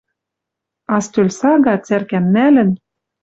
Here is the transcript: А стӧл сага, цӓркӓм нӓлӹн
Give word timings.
А 0.93 0.95
стӧл 1.05 1.27
сага, 1.39 1.73
цӓркӓм 1.85 2.25
нӓлӹн 2.35 2.69